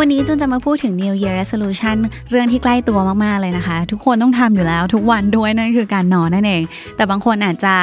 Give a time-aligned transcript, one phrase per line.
[0.00, 1.96] วันนี้จุนจะมาพูดถึง New Year Resolution
[2.30, 6.62] เรื่องที่ใกล้ตัวมากๆเลยนะคะ ทุกคนต้องทำอยู่แล้วทุกวันด้วยนั่นคือการนอนนั่นเอง
[6.96, 7.74] แต่บางคนอาจจะ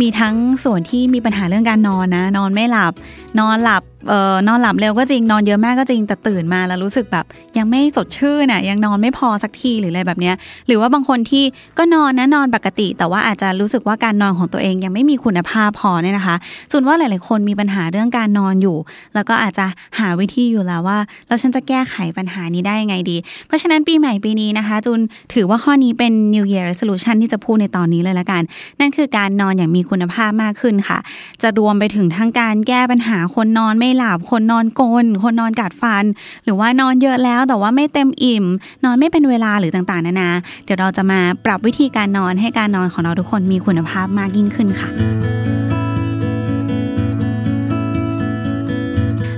[0.00, 0.34] มีทั้ง
[0.64, 2.92] ส่วนที่มีปัญหาเรื่องการนอนนะ นอนไม่หลับ
[3.38, 7.24] นอนหลับเอ่อนอนหลับเร็วก็จริงนอนเยอะมากก็จริงแต่ตื่นมาแล้วรู้สึกแบบ
[7.58, 10.34] ยังไม่สดชื่นน่ะยังนอนไม่พอสักทีหรืออะไรแบบเนี้ย
[10.66, 11.44] หรือว่าบางคนที่
[11.78, 16.36] ก็นอนนะนอนปกติ แต่ว่าอาจจะรู้สึกว่าการนอนของตัวเองยังไม่มีคุณภาพพอเนี่ยนะคะ
[16.70, 18.76] จุนว่าหลายๆ คนมีปัญหาเรื่องการนอนอยู่
[19.14, 19.66] แล้วก็อาจจะ
[19.98, 23.16] หาวิธีอยู่แล้วว่าแล้วฉันจะแก้ไขปัญหานี้ได้ยังไงดี
[23.46, 25.00] เพราะฉะนั้นปีใหม่ปีนี้นะคะ จุน
[25.34, 28.42] ถือว่าข้อนี้เป็น New Year Resolution ที่จะพูดในตอนนี้เลยละกัน
[28.80, 30.98] นั่นคือการนอนอย่างมีคุณภาพมากขึ้นค่ะ
[31.42, 36.04] จะรวมไปถึงทั้งการแก้ปัญหาคนนอนไม่หลับ คนนอนกลนคนนอนกัดฟัน
[36.44, 38.44] หรือว่านอนเยอะแล้วแต่ว่าไม่เต็มอิ่ม
[38.84, 40.30] นอนไม่เป็นเวลาหรือต่างๆ นานา
[40.64, 44.90] เดี๋ยวเราจะมาปรับวิธีการนอนให้การนอนของเราทุกคนมีคุณภาพมากยิ่งขึ้นค่ะ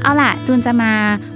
[0.04, 0.92] เอาล่ะจูนจะมา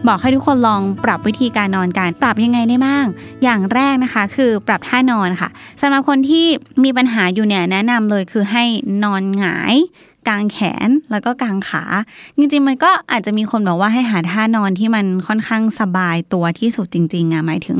[0.08, 3.04] บอกให้ทุกคนลองปรับวิธีการนอนกันปรับยังไงได้บ้าง
[3.42, 5.48] อย่างแรกนะคะ คือปรับท่านอนค่ะ
[5.80, 6.46] สำหรับคนที่
[6.84, 8.64] มีปัญหาอยู่เนี่ยแนะนำเลยคือให้
[9.04, 9.74] นอนหงาย
[10.28, 11.82] กลางแขนแล้วก็กลางขา
[12.38, 17.78] จริงๆมันก็อาจจะมีคนบอกว่าให้หาท่านอนที่มันค่อนข้างสบายตัวที่สุดจริงๆอะหมายถึง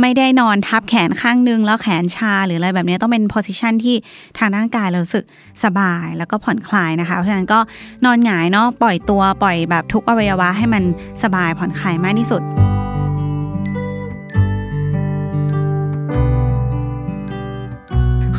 [0.00, 3.96] ไม่ได้นอนทับแขนข้างนึง แล้วแขนชาหรืออะไรแบบนี้ต้องเป็นโพสิชันที่
[4.38, 5.24] ทางร่างกายเรารู้สึก
[5.64, 7.60] สบายแล้วก็ผ่อนคลายนะคะเพราะฉะนั้นก็
[8.04, 10.82] นอนหงายเนาะปล่อยตัวปล่อยแบบทุกอวัยวะให้มัน
[11.22, 12.42] สบายผ่อนคลายมากที่สุด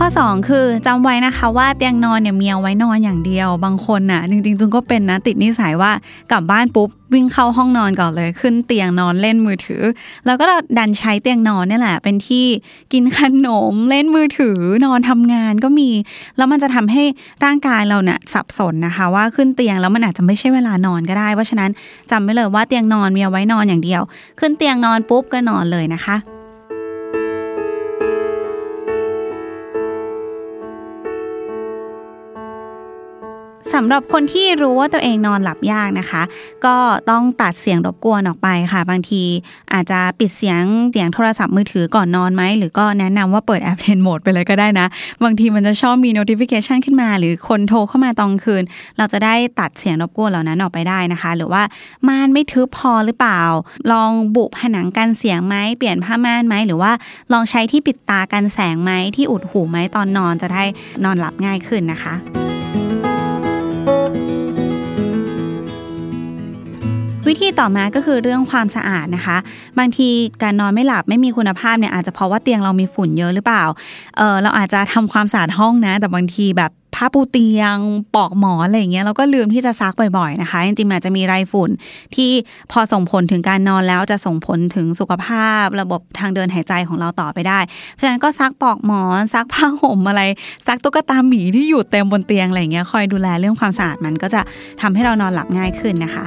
[0.07, 5.91] ข้อ 2 คือจำไว้นะคะว่าเตียงนอนเนี่ยมีเอาไว้นอนอย่างเดียว บางคนน่ะ จริงๆจุนก็เป็นนะติดนิสัยว่า
[6.31, 9.83] กลับบ้านปุ๊บวิ่งเข้าห้องนอนก่อนเลย ขึ้นเตียงนอนเล่นมือถือ
[10.25, 10.45] แล้วก็
[10.77, 12.45] ดันใช้เตียงนอนนี่แหละ เป็นที่
[12.93, 15.89] กินขนมเล่นมือถือนอนทำงานก็มี
[16.37, 17.03] แล้วมันจะทำให้
[17.43, 21.69] ร่างกายเราเนี่ยสับสนนะคะ ว่าขึ้นเตียงแล้วมันอาจจะไม่ใช่เวลานอนก็ได้ เพราะฉะนั้น
[22.11, 24.01] จำไว้เลยว่าเตียงนอนมีเอาไว้นอนอย่างเดียว
[24.39, 26.34] ขึ้นเตียงนอนปุ๊บก็นอนเลยนะคะ
[33.75, 36.21] สำหรับคนที่รู้ว่าตัวเองนอนหลับยากนะคะ
[36.65, 36.75] ก็
[37.09, 39.23] ต้องตัดเสียงรบกวนออกไปค่ะ บางที
[39.73, 44.87] อาจจะปิดเสียงเสียงโทรศัพท์มือถือก่อนนอนไหม หรือก็แนะนำว่าเปิด airplane mode ไปเลยก็ได้นะ
[45.23, 48.63] บางทีมันจะชอบมี notification ขึ้นมา หรือคนโทรเข้ามาตอนคืน
[48.97, 51.63] เราจะได้ตัดเสียงรบกวนเหล่านั้นออกไปได้นะคะ หรือว่า
[52.07, 53.41] ม่านไม่ทึบพอหรือเปล่า
[53.91, 56.91] ลองบุผนังกันเสียงไหมเปลี่ยนผ้าม่านไหมหรือว่า
[57.33, 60.63] ลองใช้ที่ปิดตากันแสงไหมที่อุดหูไหมตอนนอนจะได้
[61.03, 62.15] นอนหลับง่ายขึ้นนะคะ
[67.27, 69.37] วิธีต่อมาก็คือเรื่องความสะอาดนะคะ
[69.79, 70.07] บางที
[70.43, 73.63] การนอนไม่หลับไม่มีคุณภาพเนี่ยอาจจะเพราะว่าเตียงเรามีฝุ่นเยอะหรือเปล่า
[74.17, 77.75] เออเราอาจจะทำความสะอาดห้องนะ แต่บางทีแบบผ้าปูเตียง
[78.15, 81.69] ปอกหมอนอะไรอย่างเงี้ยเราก็ลืมที่จะซักบ่อยๆนะคะ จริงๆอาจจะมีไรฝุ่น
[82.15, 82.31] ที่
[82.71, 87.59] พอส่งผลถึงการนอนแล้วจะส่งผลถึงสุขภาพ ระบบทางเดินหายใจของเราต่อไปได้
[87.93, 90.21] เพราะฉะนั้นก็ซักปอกหมอนซักผ้าห่มอะไร
[90.67, 94.41] ซักตุ๊กตาหมีที่อยู่เต็มบนเตียงอะไรอย่างเงี้ยคอยดูแลเรื่องความสะอาดมันก็จะ
[94.81, 96.25] ทำให้เรานอนหลับง่ายขึ้นนะคะ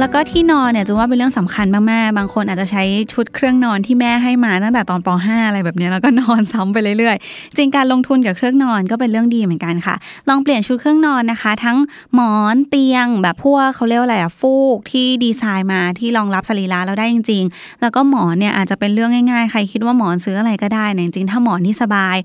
[0.00, 2.82] แล้วก็ที่นอนเนี่ยจูว่าเป็นเรื่องสำคัญมากๆ บางคนอาจจะใช้
[3.12, 9.94] ชุดเครื่องนอนที่แม่ให้มาตั้งแต่ตอนป .5 อะไรแบบนี้แล้วก็นอนซ้ำไปเรื่อยๆ จริงการลงทุนกับเครื่องนอนก็เป็นเรื่องดีเหมือนกันค่ะ
[10.28, 11.78] ลองเปลี่ยนชุดเครื่องนอนนะคะ ทั้ง
[12.14, 22.16] หมอนเตียง แบบพวกเขาเรียกว่าอะไรอะฟูกที่ดีไซน์มาที่รองรับสรีระเราได้จริง ๆ แล้วก็หมอนเนี่ยอาจจะเป็นเรื่องง่ายๆ ใครคิดว่าหมอนซื้ออะไรก็ได้เนี่ยจริงๆถ้าหมอนที่สบาย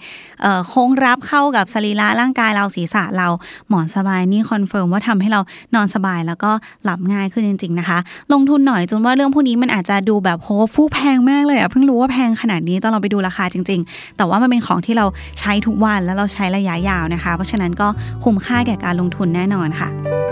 [0.41, 3.27] เอ่อโค้งรับเข้ากับสรีระร่างกายเราศีรษะเรา
[3.69, 5.41] หมอนสบายนี่ confirm ว่าทำให้เรา
[5.75, 6.51] นอนสบายแล้วก็
[6.83, 7.97] หลับง่ายขึ้นจริงๆนะคะ
[8.33, 15.05] ลงทุนหน่อยจนว่าเรื่องพวกนี้มันอาจจะดูแบบโหฟูแพงมากเลยอะเพิ่งรู้ว่าแพงขนาดนี้ตอนเราไปดูราคาจริง ๆ แต่ว่ามันเป็นของที่เรา
[15.39, 17.87] ใช้ทุกวันแล้วเราใช้ระยะยาวนะคะ เพราะฉะนั้นก็
[18.23, 20.22] คุ้มค่าแก่การลงทุนแน่นอนค่ะ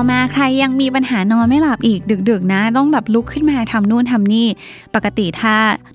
[0.00, 2.00] อมาใครยังมีปัญหานอนไม่หลับอีก
[2.30, 4.46] ดึกๆนะ ต้องแบบลุกขึ้นมาทำนู่นทำนี่
[4.94, 5.54] ปกติถ้า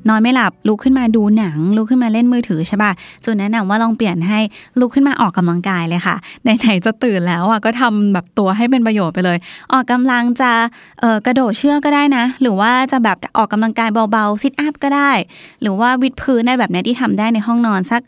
[0.09, 2.91] นอนไม่หลับลุกขึ้นมาดูหนัง ลุกขึ้นมาเล่นมือถือใช่ป่ะ
[3.23, 4.39] จุนแนะนำว่าลองเปลี่ยนให้
[4.79, 9.37] ลุกขึ้นมาออกกำลังกายเลยค่ะไหนๆจะตื่นแล้วอะก็ทำแบบตัวให้เป็นประโยชน์ไปเลย
[9.71, 10.51] ออกกำลังจะ
[10.99, 15.11] เออกระโดดเชือกก็ได้นะ หรือว่าจะแบบออกกำลังกายเบาๆซิทอัพก็ได้
[15.61, 18.01] หรือว่าวิดพื้นได้แบบนี้ที่ทำได้ในห้องนอนสัก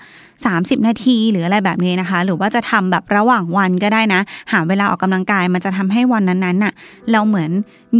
[0.45, 6.74] 30 นาทีหรืออะไรแบบนี้นะคะ หรือว่าจะทำแบบระหว่างวันก็ได้นะ หาเวลาออกกำลังกายมันจะทำให้วันนั้นๆน่ะ
[7.12, 7.51] เราเหมือน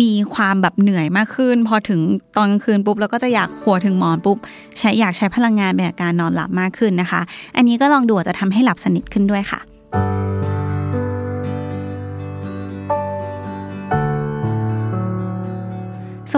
[0.01, 2.00] มีความแบบเหนื่อยมากขึ้น พอถึง
[2.38, 4.38] ตอนกลางคืนปุ๊บเราก็จะอยากหัวถึงหมอนปุ๊บ
[4.78, 7.22] ใช้อยากใช้พลังงานแบบการนอนหลับมากขึ้นนะคะ
[7.56, 10.26] อันนี้ก็ลองดูจะทำให้หลับสนิทขึ้นด้วยค่ะ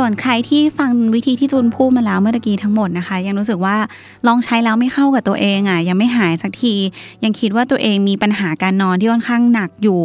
[0.02, 3.78] ส่วนใครที่ฟังวิธีที่จูนพูดมาแล้วเมื่อกี้ทั้งหมดนะคะ ยังรู้สึกว่า
[4.28, 6.76] ลองใช้แล้วไม่เข้ากับตัวเองอะยังไม่หายสักที
[7.24, 10.02] ยังคิดว่าตัวเองมีปัญหาการนอนที่ค่อนข้างหนักอยู่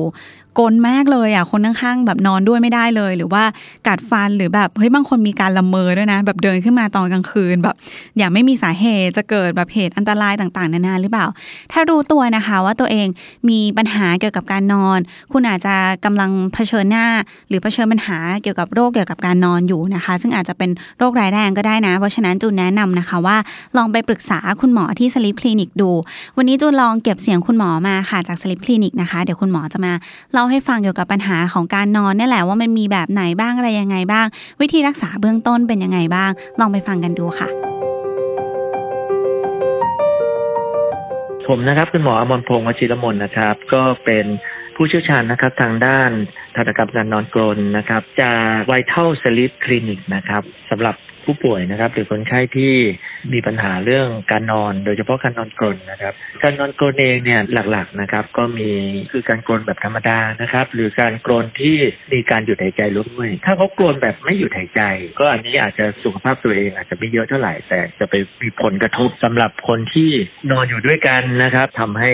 [0.58, 3.44] กลมากเลยอะคนข้างๆแบบนอนด้วยไม่ได้เลย หรือว่า
[3.88, 7.74] กัดฟันหรือแบบเฮ้ยบางคนมีการละเมอด้วยนะ แบบเดินขึ้นมาตอนกลางคืนแบบ
[8.18, 11.26] อย่างไม่มีสาเหตุจะเกิดแบบเหตุอันตรายต่างๆนานาหรือเปล่า
[11.72, 13.06] ถ้ารู้ตัวนะคะว่าตัวเอง
[13.48, 14.98] มีปัญหาเกี่ยวกับการนอน
[15.32, 15.74] คุณอาจจะ
[16.04, 17.06] กำลังเผชิญหน้า
[17.48, 23.36] หรือเผชิญปัญหาเกี่ยวกับโรคเกี่ยวกับการนอนอยู่นะคะ ซึ่งอาจจะเป็นโรคร้ายแรงก็ได้นะ เพราะฉะนั้นจูนแนะนำนะคะว่า
[23.76, 25.90] ลองไปปรึกษาคุณหมอที่สลิปคลินิกดู
[26.36, 29.92] วันนี้จูนลองเก็บเสียงคุณหมอมาค่ะจากสลิปคลินิกนะคะเดี๋ยวคุณหมอจะมา
[30.32, 34.26] เล่าให้ฟังเกี่ยวกับปัญหาของการนอนนี่แหละว่ามันมีแบบไหนบ้างอะไรยังไงบ้าง
[34.60, 36.30] วิธีรักษาเบื้องต้นเป็นยังไงบ้าง
[36.60, 37.48] ลองไปฟังกันดูค่ะ
[41.48, 44.26] ผมนะครับคุณหมออมรพงศ์วชิรมนนะครับ ก็เป็น
[44.76, 46.10] ผู้เชี่ยวชาญนะครับทางด้าน
[46.54, 50.94] ทันตกรรมการนอนกรนนะครับจาก Vital Sleep Clinic นะครับสำหรับ
[51.26, 52.72] ผู้ป่วยนะครับหรือคนไข้ที่
[53.32, 57.40] มีปัญหาเรื่องการนอน โดยเฉพาะการนอนกรนนะครับ การนอนกรนเองเนี่ย
[57.70, 58.70] หลักๆนะครับก็มี
[59.12, 61.76] คือการกรนแบบธรรมดานะครับ หรือการกรนที่
[62.12, 64.82] มีการหยุดหายใจร่วมด้วยถ้าเขากรนแบบไม่หยุดหายใจ
[65.18, 70.10] ก็อันนี้อาจจะสุขภาพตัวเองอาจจะไม่เยอะเท่าไหร่ แต่จะไปมีผลกระทบสำหรับคนที่
[70.52, 72.12] นอนอยู่ด้วยกันนะครับทำให้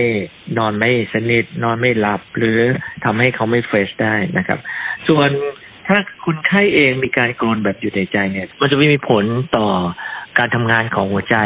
[0.59, 2.59] นอนไม่สนิทนอนไม่หลับ หรือ
[3.05, 4.59] ทำให้เขาไม่เฟรชได้นะครับ
[5.09, 5.31] ส่วน
[5.91, 9.25] ถ้าคุณไข้เองมีการกรนแบบหยุดหายใจเนี่ย มันจะไม่มีผล
[9.57, 9.67] ต่อ
[10.39, 11.37] การทำงานของหัวใจ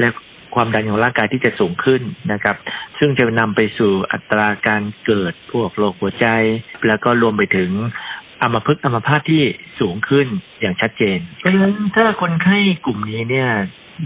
[0.00, 0.08] และ
[0.54, 2.02] ความดันของร่างกายที่จะสูงขึ้น
[2.32, 2.56] นะครับ
[2.98, 6.26] ซึ่งจะนำไปสู่อัตราการเกิดพวกโรคหัวใจ
[6.86, 7.70] แล้วก็รวมไปถึง
[8.42, 9.42] อัมพฤกษ์อัมพาตที่
[9.80, 10.26] สูงขึ้น
[10.60, 13.50] อย่างชัดเจน เพราะฉะนั้นถ้าคนไข้กลุ่มนี้เนี่ย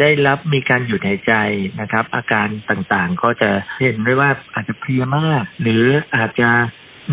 [0.00, 1.34] ได้รับมีการหยุดหายใจ
[1.80, 3.50] นะครับ อาการต่างๆก็จะ
[3.82, 5.84] เห็นได้ว่าอาจจะเพลียมาก หรือ
[6.16, 6.50] อาจจะ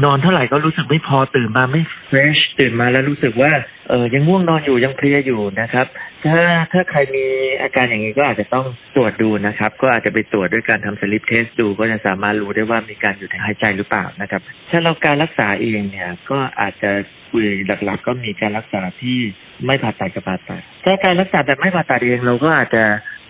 [0.03, 3.51] นอนเท่าไหร่ก็รู้สึกไม่พอตื่นมาไม่เฟรชตื่นมาแล้วรู้สึกว่า
[3.89, 5.85] เออยังง่วงนอนอยู่ยังเพลียอยู่นะครับ
[6.25, 6.41] ถ้า
[6.71, 7.25] ถ้าใครมี
[7.61, 8.65] อาการอย่างนี้ก็อาจจะต้อง
[8.95, 16.91] ตรวจดูนะครับ ก็อาจจะไปตรวจด้วยการทำสลิปเทสดู ก็จะสามารถรู้ได้ว่ามีการหยุดหายใจหรือเปล่านะครับ ถ้าเราการรักษาเองเนี่ยก็อาจจะ
[17.31, 19.17] คุยหลักๆ ก็มีการรักษาที่
[19.65, 22.83] ไม่ผ่าตัดกับผ่าตัดถ้าการรักษาแบบไม่ผ่าตัดเองเราก็อาจจะ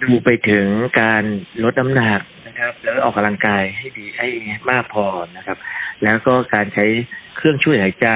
[0.04, 0.66] ดูไปถึง
[1.02, 1.24] การ
[1.63, 4.28] ลดน้ำหนักนะครับ แล้วออกกำลังกายให้ดีให้
[4.72, 5.06] มากพอ
[5.38, 5.58] นะครับ
[6.04, 6.86] แล้วก็การใช้
[7.38, 8.10] เครื่องช่วยหายใจ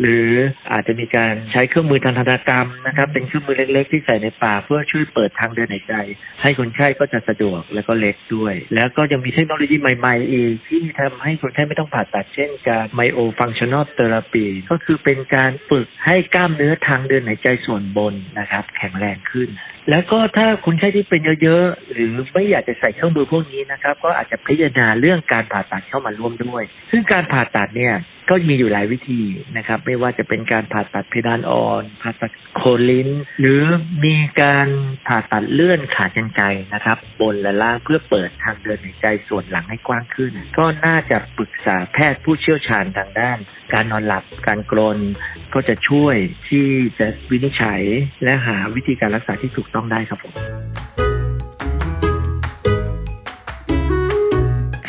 [0.00, 0.28] หรือ
[0.72, 5.94] อาจจะมีการใช้เครื่องมือทางทันตกรรมนะครับ เป็นเครื่องมือเล็ก ๆ ที่ใส่ในปากเพื่อช่วยเปิดทางเดินหายใจ
[6.42, 19.48] ให้คนไข้ก็จะสะดวกแล้วก็เล็กด้วย แล้วก็ยังมีเทคโนโลยีใหม่ๆอีกที่ทำให้คนไข้ไม่ต้องผ่าตัดเช่นการ myofunctional therapy ก็คือเป็นการฝึกให้กล้ามเนื้อทางเดินหายใจส่วนบนนะครับ แข็งแรงขึ้น
[19.90, 27.94] แล้วก็ถ้าคุณไข้ที่เป็นเยอะๆ หรือไม่อยากจะใส่เครื่องมือพวกนี้นะครับ ก็อาจจะพิจารณาเรื่องการผ่าตัดเข้ามาร่วมด้วย ซึ่งการผ่าตัดเนี่ย
[28.30, 29.22] ก็มีอยู่หลายวิธี
[29.56, 33.08] นะครับ ไม่ว่าจะเป็นการผ่าตัดเพดานอ่อน ผ่าตัดโคลิ้น
[33.40, 33.62] หรือ
[34.04, 34.68] มีการ
[35.06, 36.42] ผ่าตัดเลื่อนขากรรไก
[36.74, 43.38] นะครับ บนและล่างเพื่อเปิดทางเดินหายใจส่วนหลังให้กว้างขึ้น ก็น่าจะปรึกษาแพทย์ผู้เชี่ยวชาญทางด้าน
[43.72, 44.98] การนอนหลับการกรน
[45.54, 46.16] ก็จะช่วย
[46.48, 46.66] ที่
[46.98, 47.82] จะวินิจฉัย
[48.24, 50.34] และหาวิธีการรักษาที่ถูกต้องได้ครับผม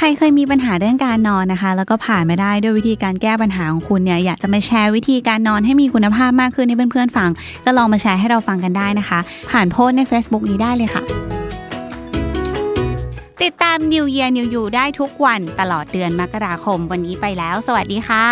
[0.05, 7.29] รเคยมีปัญหาเรื่องการนอนนะคะ แล้วก็ผ่านไม่ได้ด้วยวิธีการแก้ปัญหาของคุณเนี่ยอยากจะมาแชร์วิธีการนอนให้มีคุณภาพมากขึ้นให้เพื่อนๆฟัง
[7.65, 9.19] ก็ลองมาแชร์ให้เราฟังกันได้นะคะ
[9.51, 11.03] ผ่านโพสใน Facebook นี้ได้เลยค่ะ
[13.43, 18.25] ติดตาม New Year New You ได้ทุกวันตลอดเดือนมกราคมวันนี้ไปแล้ว สวัสดีค่ะ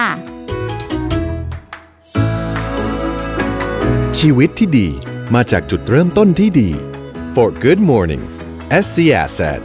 [4.19, 6.70] ชีวิตที่ดี มาจากจุดเริ่มต้นที่ดี
[7.34, 8.34] For Good Mornings
[8.84, 9.64] SC Asset